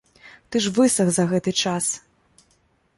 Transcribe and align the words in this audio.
Ты 0.49 0.55
ж 0.63 0.71
высах 0.79 1.07
за 1.19 1.27
гэты 1.35 1.51
час. 1.65 1.93